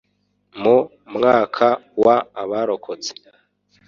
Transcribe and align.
mu 0.61 0.77
mwaka 1.15 1.67
wa 2.05 2.17
abarokotse 2.41 3.11